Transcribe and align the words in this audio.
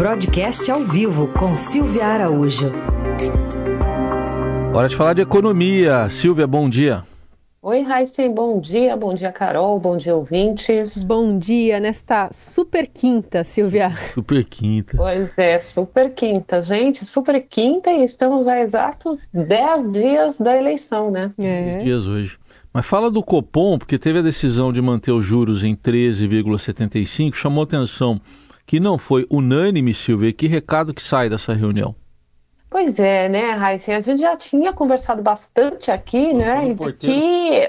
Broadcast 0.00 0.70
ao 0.70 0.80
vivo 0.80 1.28
com 1.28 1.54
Silvia 1.54 2.06
Araújo. 2.06 2.72
Hora 4.74 4.88
de 4.88 4.96
falar 4.96 5.12
de 5.12 5.20
economia. 5.20 6.08
Silvia, 6.08 6.46
bom 6.46 6.70
dia. 6.70 7.02
Oi, 7.60 7.82
Raíssen, 7.82 8.32
bom 8.32 8.58
dia, 8.58 8.96
bom 8.96 9.12
dia, 9.12 9.30
Carol, 9.30 9.78
bom 9.78 9.98
dia, 9.98 10.16
ouvintes. 10.16 11.04
Bom 11.04 11.36
dia 11.36 11.78
nesta 11.80 12.30
super 12.32 12.86
quinta, 12.86 13.44
Silvia. 13.44 13.92
Super 14.14 14.42
quinta. 14.46 14.96
Pois 14.96 15.30
é, 15.36 15.58
super 15.58 16.14
quinta, 16.14 16.62
gente, 16.62 17.04
super 17.04 17.38
quinta 17.46 17.90
e 17.90 18.02
estamos 18.02 18.48
a 18.48 18.58
exatos 18.58 19.28
10 19.34 19.92
dias 19.92 20.38
da 20.38 20.56
eleição, 20.56 21.10
né? 21.10 21.30
É. 21.36 21.76
dias 21.76 22.06
hoje. 22.06 22.38
Mas 22.72 22.86
fala 22.86 23.10
do 23.10 23.22
Copom, 23.22 23.76
porque 23.76 23.98
teve 23.98 24.20
a 24.20 24.22
decisão 24.22 24.72
de 24.72 24.80
manter 24.80 25.12
os 25.12 25.26
juros 25.26 25.62
em 25.62 25.76
13,75, 25.76 27.34
chamou 27.34 27.64
atenção 27.64 28.18
que 28.70 28.78
não 28.78 28.96
foi 28.96 29.26
unânime, 29.28 29.92
Silvia. 29.92 30.32
Que 30.32 30.46
recado 30.46 30.94
que 30.94 31.02
sai 31.02 31.28
dessa 31.28 31.52
reunião? 31.52 31.92
Pois 32.70 33.00
é, 33.00 33.28
né, 33.28 33.50
Raíssa? 33.50 33.96
A 33.96 34.00
gente 34.00 34.20
já 34.20 34.36
tinha 34.36 34.72
conversado 34.72 35.20
bastante 35.20 35.90
aqui, 35.90 36.32
né, 36.32 36.72
de 36.72 36.92
que, 36.92 37.68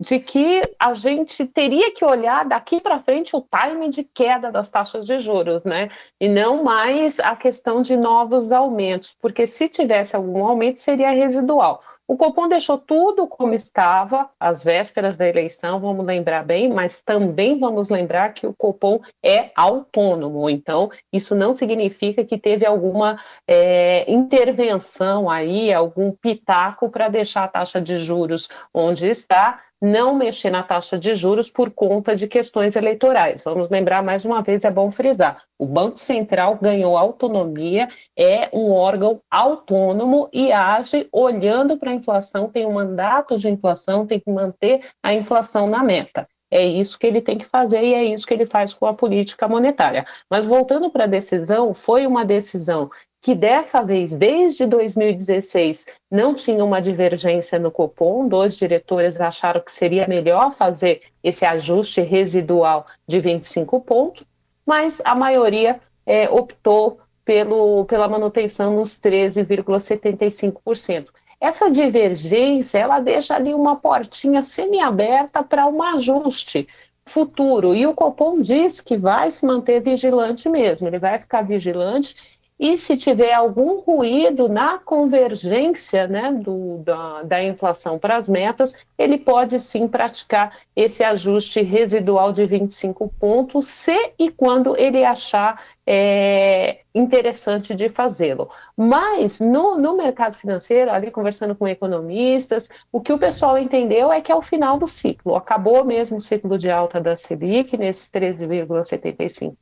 de 0.00 0.18
que 0.18 0.62
a 0.78 0.94
gente 0.94 1.44
teria 1.44 1.92
que 1.92 2.02
olhar 2.02 2.46
daqui 2.46 2.80
para 2.80 2.98
frente 2.98 3.36
o 3.36 3.42
time 3.42 3.90
de 3.90 4.02
queda 4.02 4.50
das 4.50 4.70
taxas 4.70 5.04
de 5.04 5.18
juros, 5.18 5.62
né, 5.64 5.90
e 6.18 6.30
não 6.30 6.64
mais 6.64 7.20
a 7.20 7.36
questão 7.36 7.82
de 7.82 7.94
novos 7.94 8.50
aumentos, 8.50 9.14
porque 9.20 9.46
se 9.46 9.68
tivesse 9.68 10.16
algum 10.16 10.46
aumento 10.46 10.80
seria 10.80 11.10
residual. 11.10 11.82
O 12.08 12.16
Copom 12.16 12.48
deixou 12.48 12.78
tudo 12.78 13.26
como 13.26 13.52
estava 13.52 14.30
às 14.40 14.64
vésperas 14.64 15.18
da 15.18 15.28
eleição, 15.28 15.78
vamos 15.78 16.06
lembrar 16.06 16.42
bem, 16.42 16.66
mas 16.66 17.02
também 17.02 17.58
vamos 17.58 17.90
lembrar 17.90 18.32
que 18.32 18.46
o 18.46 18.54
Copom 18.54 18.98
é 19.22 19.50
autônomo, 19.54 20.48
então 20.48 20.90
isso 21.12 21.34
não 21.34 21.52
significa 21.52 22.24
que 22.24 22.38
teve 22.38 22.64
alguma 22.64 23.20
é, 23.46 24.10
intervenção 24.10 25.28
aí, 25.28 25.70
algum 25.70 26.10
pitaco 26.10 26.88
para 26.88 27.10
deixar 27.10 27.44
a 27.44 27.48
taxa 27.48 27.78
de 27.78 27.98
juros 27.98 28.48
onde 28.72 29.06
está, 29.06 29.60
não 29.80 30.14
mexer 30.14 30.50
na 30.50 30.62
taxa 30.62 30.98
de 30.98 31.14
juros 31.14 31.48
por 31.50 31.70
conta 31.70 32.16
de 32.16 32.26
questões 32.26 32.76
eleitorais. 32.76 33.42
Vamos 33.44 33.70
lembrar 33.70 34.02
mais 34.02 34.24
uma 34.24 34.42
vez, 34.42 34.64
é 34.64 34.70
bom 34.70 34.90
frisar: 34.90 35.42
o 35.58 35.66
Banco 35.66 35.98
Central 35.98 36.58
ganhou 36.60 36.96
autonomia, 36.96 37.88
é 38.16 38.48
um 38.52 38.70
órgão 38.72 39.20
autônomo 39.30 40.28
e 40.32 40.52
age 40.52 41.08
olhando 41.12 41.76
para 41.78 41.90
a 41.90 41.94
inflação, 41.94 42.48
tem 42.48 42.66
um 42.66 42.72
mandato 42.72 43.38
de 43.38 43.48
inflação, 43.48 44.06
tem 44.06 44.20
que 44.20 44.30
manter 44.30 44.84
a 45.02 45.14
inflação 45.14 45.68
na 45.68 45.82
meta. 45.82 46.28
É 46.50 46.64
isso 46.64 46.98
que 46.98 47.06
ele 47.06 47.20
tem 47.20 47.36
que 47.36 47.44
fazer 47.44 47.82
e 47.82 47.92
é 47.92 48.04
isso 48.04 48.26
que 48.26 48.32
ele 48.32 48.46
faz 48.46 48.72
com 48.72 48.86
a 48.86 48.94
política 48.94 49.46
monetária. 49.46 50.06
Mas 50.30 50.46
voltando 50.46 50.90
para 50.90 51.04
a 51.04 51.06
decisão, 51.06 51.74
foi 51.74 52.06
uma 52.06 52.24
decisão 52.24 52.90
que 53.20 53.34
dessa 53.34 53.82
vez, 53.82 54.16
desde 54.16 54.64
2016, 54.66 55.86
não 56.10 56.34
tinha 56.34 56.64
uma 56.64 56.80
divergência 56.80 57.58
no 57.58 57.70
Copom. 57.70 58.26
Dois 58.28 58.56
diretores 58.56 59.20
acharam 59.20 59.60
que 59.60 59.72
seria 59.72 60.06
melhor 60.06 60.54
fazer 60.54 61.02
esse 61.22 61.44
ajuste 61.44 62.00
residual 62.00 62.86
de 63.06 63.18
25 63.18 63.80
pontos, 63.80 64.24
mas 64.64 65.02
a 65.04 65.14
maioria 65.14 65.80
é, 66.06 66.30
optou 66.30 67.00
pelo, 67.24 67.84
pela 67.84 68.08
manutenção 68.08 68.76
nos 68.76 68.98
13,75%. 69.00 71.08
Essa 71.40 71.70
divergência, 71.70 72.78
ela 72.78 73.00
deixa 73.00 73.34
ali 73.34 73.54
uma 73.54 73.76
portinha 73.76 74.42
semiaberta 74.42 75.42
para 75.42 75.66
um 75.66 75.82
ajuste 75.82 76.68
futuro. 77.06 77.74
E 77.74 77.86
o 77.86 77.94
Copom 77.94 78.40
diz 78.40 78.80
que 78.80 78.96
vai 78.96 79.30
se 79.30 79.44
manter 79.44 79.80
vigilante 79.80 80.48
mesmo, 80.48 80.86
ele 80.86 80.98
vai 80.98 81.18
ficar 81.18 81.42
vigilante 81.42 82.37
e 82.58 82.76
se 82.76 82.96
tiver 82.96 83.32
algum 83.32 83.78
ruído 83.78 84.48
na 84.48 84.78
convergência 84.78 86.08
né, 86.08 86.32
do, 86.32 86.78
da, 86.78 87.22
da 87.22 87.42
inflação 87.42 87.98
para 87.98 88.16
as 88.16 88.28
metas, 88.28 88.74
ele 88.98 89.16
pode 89.16 89.60
sim 89.60 89.86
praticar 89.86 90.58
esse 90.74 91.04
ajuste 91.04 91.62
residual 91.62 92.32
de 92.32 92.44
25 92.46 93.12
pontos, 93.20 93.66
se 93.66 94.12
e 94.18 94.28
quando 94.30 94.76
ele 94.76 95.04
achar 95.04 95.62
é, 95.86 96.80
interessante 96.92 97.74
de 97.74 97.88
fazê-lo. 97.88 98.50
Mas 98.76 99.38
no, 99.38 99.78
no 99.78 99.96
mercado 99.96 100.36
financeiro, 100.36 100.90
ali 100.90 101.12
conversando 101.12 101.54
com 101.54 101.68
economistas, 101.68 102.68
o 102.90 103.00
que 103.00 103.12
o 103.12 103.18
pessoal 103.18 103.56
entendeu 103.56 104.12
é 104.12 104.20
que 104.20 104.32
é 104.32 104.34
o 104.34 104.42
final 104.42 104.78
do 104.78 104.88
ciclo. 104.88 105.36
Acabou 105.36 105.84
mesmo 105.84 106.16
o 106.16 106.20
ciclo 106.20 106.58
de 106.58 106.68
alta 106.68 107.00
da 107.00 107.14
Selic, 107.14 107.76
nesses 107.76 108.10
13,75%. 108.10 109.54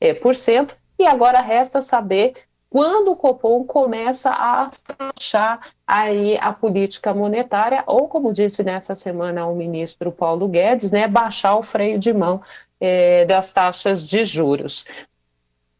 É, 0.00 0.12
por 0.12 0.34
cento, 0.34 0.76
e 0.98 1.06
agora 1.06 1.40
resta 1.40 1.82
saber 1.82 2.34
quando 2.74 3.12
o 3.12 3.16
Copom 3.16 3.62
começa 3.62 4.30
a 4.30 4.68
fechar 5.14 5.68
aí 5.86 6.36
a 6.38 6.52
política 6.52 7.14
monetária, 7.14 7.84
ou 7.86 8.08
como 8.08 8.32
disse 8.32 8.64
nessa 8.64 8.96
semana 8.96 9.46
o 9.46 9.54
ministro 9.54 10.10
Paulo 10.10 10.48
Guedes, 10.48 10.90
né, 10.90 11.06
baixar 11.06 11.56
o 11.56 11.62
freio 11.62 12.00
de 12.00 12.12
mão 12.12 12.42
é, 12.80 13.24
das 13.26 13.52
taxas 13.52 14.04
de 14.04 14.24
juros. 14.24 14.84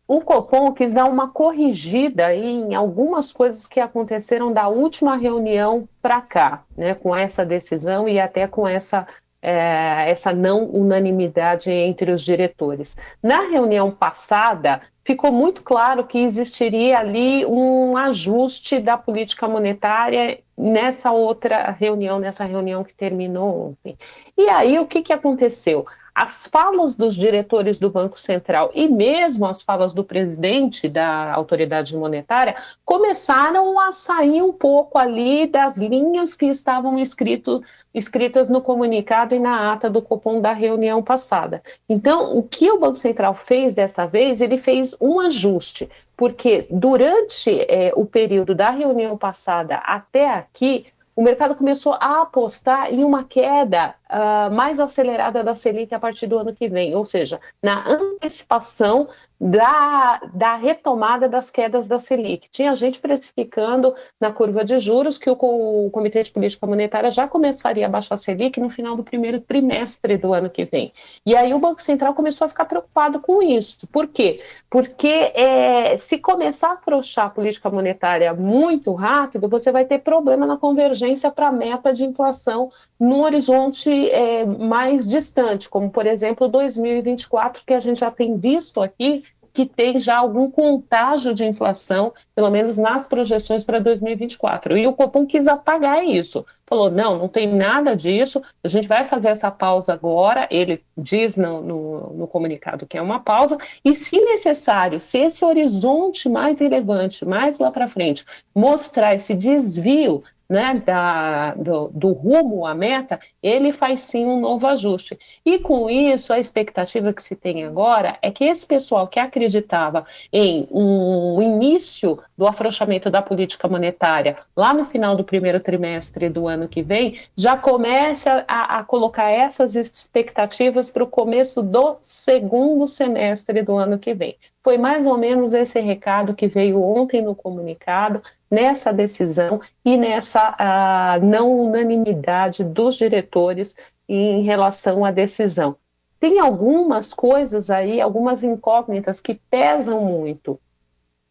O 0.07 0.21
Copom 0.21 0.73
quis 0.73 0.93
dar 0.93 1.07
uma 1.07 1.31
corrigida 1.31 2.33
em 2.33 2.77
algumas 2.77 3.33
coisas 3.33 3.67
que 3.67 3.81
aconteceram 3.81 4.53
da 4.53 4.69
última 4.69 5.17
reunião 5.17 5.89
para 6.01 6.21
cá, 6.21 6.63
né, 6.77 6.95
com 6.95 7.17
essa 7.17 7.45
decisão 7.45 8.09
e 8.09 8.21
até 8.21 8.47
com 8.47 8.69
essa 8.69 9.05
é, 9.45 10.11
essa 10.11 10.33
não 10.33 10.65
unanimidade 10.65 11.71
entre 11.71 12.11
os 12.11 12.23
diretores. 12.23 12.97
Na 13.23 13.43
reunião 13.43 13.91
passada, 13.91 14.81
ficou 15.05 15.31
muito 15.31 15.63
claro 15.63 16.07
que 16.07 16.19
existiria 16.19 16.99
ali 16.99 17.45
um 17.45 17.95
ajuste 17.95 18.81
da 18.81 18.97
política 18.97 19.47
monetária 19.47 20.41
nessa 20.57 21.13
outra 21.13 21.71
reunião, 21.71 22.19
nessa 22.19 22.45
reunião 22.45 22.83
que 22.83 22.95
terminou 22.95 23.69
ontem. 23.69 23.99
E 24.37 24.49
aí, 24.49 24.79
o 24.79 24.87
que, 24.87 25.03
que 25.03 25.13
aconteceu? 25.13 25.85
As 26.15 26.47
falas 26.47 26.95
dos 26.95 27.17
diretores 27.17 27.79
do 27.79 27.91
Banco 27.91 28.21
Central 28.21 28.71
e 28.73 28.89
mesmo 28.89 29.47
as 29.47 29.61
falas 29.63 29.93
do 29.93 30.05
presidente 30.05 30.89
da 30.89 31.35
autoridade 31.35 31.97
monetária 31.97 32.55
começaram 32.85 33.81
a 33.81 33.91
sair 33.91 34.41
um 34.41 34.53
pouco 34.53 34.97
ali 34.97 35.47
das 35.49 35.77
linhas 35.77 36.35
que 36.35 36.47
estavam 36.47 36.99
escrito, 37.01 37.61
escritas 37.93 38.49
no 38.49 38.61
comunicado 38.61 39.35
e 39.35 39.41
na 39.41 39.73
ata 39.73 39.91
do 39.91 40.01
Copom 40.01 40.41
da 40.41 40.53
reunião 40.53 41.03
passada. 41.03 41.61
Então, 41.89 42.39
o 42.39 42.43
que 42.43 42.71
o 42.71 42.79
Banco 42.79 42.97
Central 42.97 43.35
fez 43.35 43.75
dessa 43.75 44.07
vez, 44.07 44.41
ele 44.41 44.57
fez 44.57 44.95
um 45.01 45.19
ajuste, 45.19 45.91
porque 46.17 46.67
durante 46.71 47.51
é, 47.69 47.93
o 47.97 48.07
período 48.07 48.55
da 48.55 48.71
reunião 48.71 49.19
passada 49.19 49.77
até 49.79 50.31
aqui, 50.33 50.87
o 51.17 51.23
mercado 51.23 51.55
começou 51.55 51.95
a 51.95 52.23
apostar 52.23 52.93
em 52.93 53.05
uma 53.05 53.25
queda 53.25 53.95
uh, 54.15 54.55
mais 54.55 54.79
acelerada 54.79 55.43
da 55.43 55.55
Selic 55.55 55.93
a 55.93 55.99
partir 55.99 56.29
do 56.29 56.39
ano 56.39 56.55
que 56.55 56.69
vem, 56.69 56.95
ou 56.95 57.05
seja, 57.05 57.41
na 57.61 57.87
antecipação 57.89 59.09
da, 59.41 60.21
da 60.33 60.57
retomada 60.57 61.29
das 61.29 61.51
quedas 61.51 61.89
da 61.89 61.99
Selic. 61.99 62.49
Tinha 62.51 62.75
gente 62.75 63.01
precificando 63.01 63.95
na 64.19 64.33
curva 64.33 64.65
de 64.65 64.79
juros 64.79 65.19
que 65.19 65.29
o, 65.29 65.37
o 65.39 65.91
Comitê 65.91 66.23
de 66.23 66.31
Política 66.31 66.67
Monetária 66.67 67.11
já 67.11 67.27
começaria 67.27 67.85
a 67.85 67.89
baixar 67.89 68.15
a 68.15 68.19
Selic 68.19 68.59
no 68.61 68.71
final 68.71 68.97
do 68.97 69.03
primeiro 69.03 69.41
trimestre 69.41 70.17
do 70.17 70.33
ano 70.33 70.49
que 70.49 70.65
vem. 70.65 70.93
E 71.27 71.37
aí 71.37 71.53
o 71.53 71.59
Banco 71.59 71.83
Central 71.83 72.15
começou 72.15 72.47
a 72.47 72.49
ficar 72.49 72.65
preocupado 72.65 73.21
com 73.21 73.43
isso. 73.43 73.87
Por 73.89 74.07
quê? 74.07 74.41
Porque 74.71 75.09
é, 75.09 75.97
se 75.97 76.19
começar 76.19 76.69
a 76.69 76.75
afrouxar 76.75 77.27
a 77.27 77.31
política 77.31 77.69
monetária 77.69 78.33
muito 78.33 78.95
rápido, 78.95 79.49
você 79.49 79.71
vai 79.73 79.85
ter 79.85 79.99
problema 79.99 80.47
na 80.47 80.57
convergência 80.57 81.31
para 81.31 81.49
a 81.49 81.53
meta 81.53 81.93
de 81.93 82.05
inflação 82.05 82.71
num 82.99 83.21
horizonte 83.21 83.91
é, 84.11 84.45
mais 84.45 85.09
distante, 85.09 85.69
como 85.69 85.91
por 85.91 86.07
exemplo 86.07 86.49
2024, 86.49 87.63
que 87.65 87.75
a 87.75 87.81
gente 87.81 88.01
já 88.01 88.11
tem 88.11 88.37
visto 88.37 88.81
aqui 88.81 89.25
que 89.55 89.65
tem 89.65 90.01
já 90.01 90.19
algum 90.19 90.51
contágio 90.51 91.33
de 91.33 91.45
inflação, 91.45 92.13
pelo 92.35 92.51
menos 92.51 92.77
nas 92.77 93.07
projeções 93.07 93.63
para 93.63 93.79
2024. 93.79 94.77
E 94.77 94.85
o 94.89 94.93
Copom 94.93 95.25
quis 95.25 95.47
apagar 95.47 96.05
isso. 96.05 96.45
Falou: 96.67 96.91
não, 96.91 97.17
não 97.17 97.29
tem 97.29 97.47
nada 97.47 97.95
disso, 97.95 98.43
a 98.65 98.69
gente 98.69 98.89
vai 98.89 99.05
fazer 99.05 99.29
essa 99.29 99.53
pausa 99.53 99.93
agora. 99.93 100.49
Ele 100.51 100.83
diz 100.99 101.37
no, 101.37 101.63
no, 101.63 102.15
no 102.15 102.27
comunicado 102.27 102.85
que 102.85 102.99
é 102.99 103.03
uma 103.03 103.21
pausa, 103.21 103.57
e 103.85 103.95
se 103.95 104.21
necessário, 104.21 105.01
se 105.01 105.19
esse 105.19 105.45
horizonte 105.45 106.29
mais 106.29 106.59
relevante, 106.59 107.25
mais 107.25 107.61
lá 107.61 107.71
para 107.71 107.87
frente, 107.87 108.25
mostrar 108.53 109.15
esse 109.15 109.35
desvio 109.35 110.25
né, 110.49 110.83
da, 110.85 111.55
do, 111.55 111.89
do, 111.89 112.13
rumo 112.13 112.67
à 112.67 112.75
meta, 112.75 113.19
ele 113.43 113.73
faz 113.73 114.01
sim 114.01 114.25
um 114.25 114.41
novo 114.41 114.67
ajuste. 114.67 115.19
E 115.45 115.59
com 115.59 115.89
isso, 115.89 116.33
a 116.33 116.39
expectativa 116.39 117.13
que 117.13 117.23
se 117.23 117.35
tem 117.35 117.65
agora 117.65 118.19
é 118.21 118.31
que 118.31 118.45
esse 118.45 118.67
pessoal 118.67 119.09
que 119.09 119.19
acreditava 119.19 120.07
em 120.33 120.69
um 120.71 121.41
início 121.41 122.19
do 122.37 122.47
afrouxamento 122.47 123.11
da 123.11 123.23
política 123.23 123.69
monetária 123.69 124.37
lá 124.57 124.75
no 124.75 124.85
final 124.85 125.17
do 125.17 125.25
primeiro 125.25 125.61
trimestre 125.61 126.29
do 126.29 126.47
ano 126.47 126.69
que 126.69 126.83
vem, 126.83 127.19
já 127.37 127.57
comece 127.57 128.29
a, 128.29 128.79
a 128.79 128.85
colocar 128.85 129.31
essas 129.31 129.75
expectativas 129.75 130.91
para 130.91 131.05
o 131.05 131.09
começo 131.09 131.63
do 131.63 131.97
segundo 132.03 132.87
semestre 132.87 133.63
do 133.63 133.77
ano 133.77 133.99
que 133.99 134.15
vem. 134.15 134.37
Foi 134.65 134.79
mais 134.79 135.07
ou 135.07 135.19
menos 135.19 135.53
esse 135.53 135.79
recado 135.79 136.35
que 136.35 136.49
veio 136.49 136.83
ontem 136.83 137.21
no 137.21 137.35
comunicado, 137.35 138.23
nessa 138.51 138.95
decisão 138.95 139.61
e 139.85 139.95
nessa 139.99 141.19
não 141.23 141.53
unanimidade 141.53 142.65
dos 142.65 142.97
diretores 142.97 143.77
em 144.09 144.43
relação 144.43 145.05
à 145.05 145.11
decisão. 145.11 145.77
Tem 146.19 146.41
algumas 146.41 147.13
coisas 147.13 147.71
aí, 147.71 148.01
algumas 148.01 148.43
incógnitas 148.43 149.21
que 149.21 149.35
pesam 149.35 150.03
muito. 150.03 150.59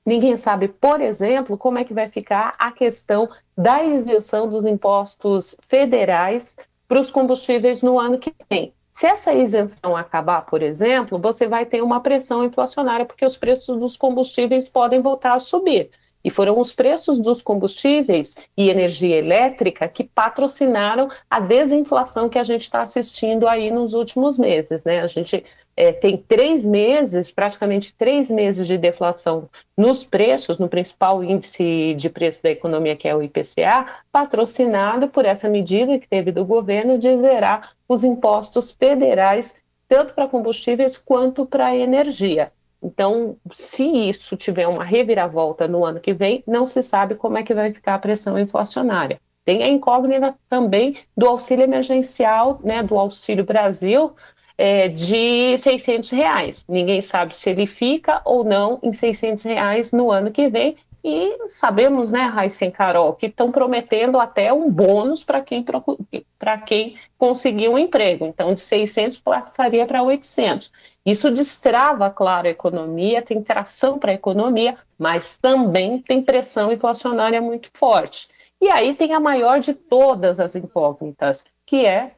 Ninguém 0.06 0.38
sabe, 0.38 0.68
por 0.68 1.01
exemplo, 1.01 1.57
como 1.57 1.80
é 1.80 1.83
que 1.83 1.94
vai 1.94 2.09
ficar 2.09 2.53
a 2.59 2.71
questão 2.71 3.27
da 3.57 3.83
isenção 3.83 4.47
dos 4.47 4.65
impostos 4.65 5.56
federais 5.68 6.56
para 6.88 7.01
os 7.01 7.09
combustíveis 7.09 7.81
no 7.81 8.00
ano 8.00 8.19
que 8.19 8.31
vem. 8.47 8.74
Se 8.94 9.06
essa 9.07 9.34
isenção 9.34 9.95
acabar, 9.95 10.44
por 10.45 10.62
exemplo, 10.62 11.19
você 11.19 11.48
vai 11.48 11.66
ter 11.66 11.81
uma 11.81 12.01
pressão 12.01 12.44
inflacionária, 12.45 13.06
porque 13.06 13.25
os 13.25 13.36
preços 13.36 13.80
dos 13.80 13.98
combustíveis 13.98 14.69
podem 14.69 15.01
voltar 15.01 15.36
a 15.36 15.40
subir. 15.40 15.92
E 16.23 16.29
foram 16.29 16.57
os 16.59 16.71
preços 16.71 17.19
dos 17.19 17.41
combustíveis 17.41 18.35
e 18.55 18.69
energia 18.69 19.17
elétrica 19.17 19.87
que 19.87 20.03
patrocinaram 20.03 21.09
a 21.29 21.39
desinflação 21.39 22.29
que 22.29 22.39
a 22.39 22.43
gente 22.43 22.61
está 22.61 22.81
assistindo 22.81 23.47
aí 23.47 23.69
nos 23.69 23.93
últimos 23.93 24.39
meses. 24.39 24.85
Né? 24.85 25.01
A 25.01 25.07
gente 25.07 25.43
é, 25.75 25.91
tem 25.91 26.15
três 26.17 26.63
meses, 26.63 27.31
praticamente 27.31 27.93
três 27.95 28.29
meses 28.29 28.67
de 28.67 28.77
deflação 28.77 29.49
nos 29.75 30.03
preços, 30.03 30.57
no 30.57 30.69
principal 30.69 31.23
índice 31.23 31.95
de 31.95 32.09
preço 32.09 32.41
da 32.41 32.51
economia, 32.51 32.95
que 32.95 33.07
é 33.07 33.15
o 33.15 33.23
IPCA, 33.23 33.85
patrocinado 34.11 35.07
por 35.07 35.25
essa 35.25 35.49
medida 35.49 35.99
que 35.99 36.07
teve 36.07 36.31
do 36.31 36.45
governo 36.45 36.97
de 36.97 37.17
zerar 37.17 37.71
os 37.87 38.03
impostos 38.03 38.71
federais, 38.71 39.55
tanto 39.89 40.13
para 40.13 40.27
combustíveis 40.27 40.95
quanto 40.95 41.45
para 41.45 41.75
energia. 41.75 42.51
Então, 42.83 43.38
se 43.53 43.83
isso 43.85 44.35
tiver 44.35 44.68
uma 44.68 44.83
reviravolta 44.83 45.68
no 45.68 45.85
ano 45.85 46.00
que 46.00 46.13
vem, 46.13 46.44
não 46.45 46.65
se 46.65 46.83
sabe 46.83 47.15
como 47.15 47.38
é 47.38 47.44
que 47.44 47.53
vai 47.53 47.71
ficar 47.71 47.95
a 47.95 48.00
pressão 48.00 48.38
inflacionária. 48.38 49.19
Tem 49.45 49.63
a 49.63 49.69
incógnita 49.69 50.35
também 50.50 50.97
do 51.15 51.27
auxílio 51.27 51.63
emergencial, 51.63 52.59
né, 52.63 52.83
do 52.83 52.97
Auxílio 52.97 53.44
Brasil, 53.44 54.15
é, 54.57 54.88
de 54.88 55.57
600 55.57 56.09
reais. 56.09 56.65
Ninguém 56.68 57.01
sabe 57.01 57.35
se 57.35 57.50
ele 57.50 57.65
fica 57.65 58.21
ou 58.25 58.44
não 58.44 58.80
em 58.83 58.94
600 58.94 59.44
reais 59.44 59.91
no 59.91 60.12
ano 60.12 60.31
que 60.31 60.47
vem, 60.47 60.75
e 61.03 61.50
sabemos, 61.50 62.11
né, 62.11 62.23
Raíssa 62.23 62.65
e 62.65 62.71
Carol, 62.71 63.13
que 63.13 63.25
estão 63.25 63.51
prometendo 63.51 64.17
até 64.19 64.53
um 64.53 64.71
bônus 64.71 65.21
para 65.21 65.41
quem, 65.41 65.65
para 66.39 66.57
quem 66.59 66.95
conseguir 67.17 67.67
um 67.67 67.77
emprego. 67.77 68.25
Então, 68.25 68.53
de 68.53 68.61
600 68.61 69.19
passaria 69.19 69.85
para 69.85 70.01
800. 70.01 70.71
Isso 71.05 71.29
destrava, 71.29 72.09
claro, 72.09 72.47
a 72.47 72.51
economia, 72.51 73.21
tem 73.21 73.44
tração 73.44 74.00
para 74.00 74.11
a 74.11 74.15
economia, 74.15 74.77
mas 74.97 75.38
também 75.38 76.01
tem 76.01 76.23
pressão 76.23 76.71
inflacionária 76.71 77.41
muito 77.41 77.69
forte. 77.73 78.29
E 78.61 78.69
aí 78.69 78.95
tem 78.95 79.13
a 79.13 79.19
maior 79.19 79.59
de 79.59 79.73
todas 79.73 80.39
as 80.39 80.56
incógnitas, 80.56 81.44
que 81.65 81.85
é 81.85 82.15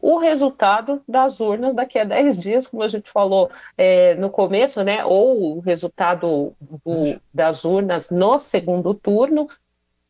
o 0.00 0.18
resultado 0.18 1.02
das 1.06 1.40
urnas 1.40 1.74
daqui 1.74 1.98
a 1.98 2.04
10 2.04 2.38
dias, 2.38 2.66
como 2.66 2.82
a 2.82 2.88
gente 2.88 3.10
falou 3.10 3.50
é, 3.76 4.14
no 4.14 4.30
começo, 4.30 4.82
né? 4.82 5.04
Ou 5.04 5.56
o 5.56 5.60
resultado 5.60 6.54
do, 6.60 7.20
das 7.32 7.64
urnas 7.64 8.10
no 8.10 8.38
segundo 8.38 8.94
turno, 8.94 9.48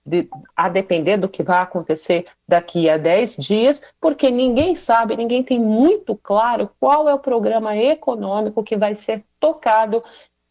de, 0.04 0.28
a 0.56 0.68
depender 0.68 1.18
do 1.18 1.28
que 1.28 1.42
vai 1.42 1.60
acontecer 1.60 2.26
daqui 2.46 2.88
a 2.88 2.96
10 2.96 3.36
dias, 3.36 3.82
porque 4.00 4.30
ninguém 4.30 4.74
sabe, 4.74 5.16
ninguém 5.16 5.42
tem 5.42 5.60
muito 5.60 6.16
claro 6.16 6.70
qual 6.80 7.08
é 7.08 7.14
o 7.14 7.18
programa 7.18 7.76
econômico 7.76 8.64
que 8.64 8.76
vai 8.76 8.94
ser 8.94 9.24
tocado 9.38 10.02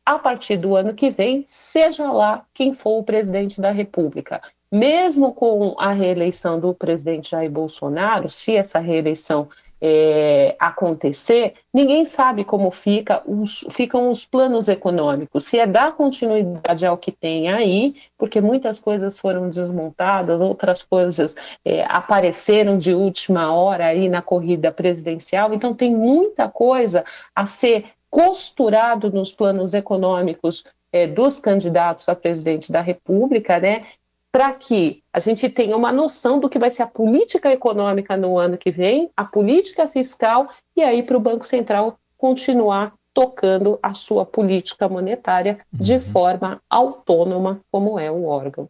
a 0.06 0.18
partir 0.18 0.58
do 0.58 0.76
ano 0.76 0.94
que 0.94 1.10
vem, 1.10 1.44
seja 1.48 2.12
lá 2.12 2.46
quem 2.54 2.74
for 2.74 3.00
o 3.00 3.04
presidente 3.04 3.60
da 3.60 3.72
República 3.72 4.42
mesmo 4.72 5.34
com 5.34 5.76
a 5.80 5.92
reeleição 5.92 6.60
do 6.60 6.74
presidente 6.74 7.32
Jair 7.32 7.50
Bolsonaro, 7.50 8.28
se 8.30 8.56
essa 8.56 8.80
reeleição 8.80 9.48
é, 9.80 10.56
acontecer, 10.60 11.54
ninguém 11.74 12.04
sabe 12.06 12.44
como 12.44 12.72
fica 12.72 13.22
os, 13.26 13.64
ficam 13.70 14.10
os 14.10 14.26
planos 14.26 14.68
econômicos, 14.68 15.46
se 15.46 15.60
é 15.60 15.68
dar 15.68 15.96
continuidade 15.96 16.86
ao 16.86 16.98
que 16.98 17.12
tem 17.12 17.50
aí, 17.50 17.96
porque 18.18 18.42
muitas 18.42 18.80
coisas 18.80 19.18
foram 19.18 19.50
desmontadas, 19.50 20.42
outras 20.42 20.82
coisas 20.82 21.36
é, 21.64 21.84
apareceram 21.88 22.78
de 22.78 22.94
última 22.94 23.54
hora 23.54 23.86
aí 23.86 24.10
na 24.10 24.22
corrida 24.22 24.72
presidencial, 24.72 25.54
então 25.54 25.74
tem 25.74 25.96
muita 25.96 26.50
coisa 26.50 27.06
a 27.36 27.46
ser 27.46 27.86
costurado 28.10 29.12
nos 29.12 29.32
planos 29.32 29.74
econômicos 29.74 30.64
é, 30.92 31.06
dos 31.06 31.40
candidatos 31.40 32.08
a 32.10 32.16
presidente 32.16 32.72
da 32.72 32.82
República, 32.82 33.60
né? 33.60 33.84
Para 34.32 34.52
que 34.54 35.02
a 35.12 35.20
gente 35.20 35.50
tenha 35.50 35.76
uma 35.76 35.92
noção 35.92 36.40
do 36.40 36.50
que 36.50 36.60
vai 36.60 36.70
ser 36.70 36.84
a 36.84 36.88
política 36.88 37.52
econômica 37.52 38.16
no 38.16 38.38
ano 38.38 38.58
que 38.58 38.72
vem, 38.72 39.10
a 39.16 39.24
política 39.24 39.88
fiscal, 39.88 40.50
e 40.76 40.84
aí 40.84 41.02
para 41.02 41.18
o 41.18 41.22
Banco 41.22 41.46
Central 41.46 41.98
continuar 42.18 42.94
tocando 43.14 43.80
a 43.82 43.96
sua 43.96 44.26
política 44.26 44.88
monetária 44.88 45.60
de 45.74 45.94
uhum. 45.94 46.02
forma 46.12 46.62
autônoma, 46.70 47.60
como 47.72 48.00
é 48.00 48.12
o 48.12 48.26
órgão. 48.26 48.70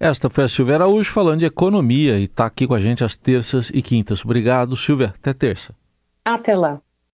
Esta 0.00 0.30
foi 0.30 0.44
a 0.44 0.48
Silvia 0.48 0.76
Araújo 0.76 1.12
falando 1.12 1.40
de 1.40 1.46
economia 1.46 2.18
e 2.18 2.24
está 2.24 2.46
aqui 2.46 2.66
com 2.66 2.74
a 2.74 2.80
gente 2.80 3.04
às 3.04 3.14
terças 3.14 3.70
e 3.72 3.82
quintas. 3.82 4.24
Obrigado, 4.24 4.76
Silvia. 4.76 5.14
Até 5.16 5.32
terça. 5.32 5.74
Até 6.24 6.56
lá. 6.56 6.80